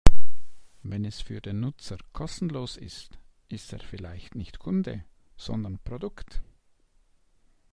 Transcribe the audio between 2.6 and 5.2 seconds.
ist, ist er vielleicht nicht Kunde,